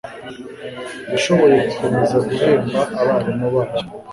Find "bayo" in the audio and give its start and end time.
3.53-3.79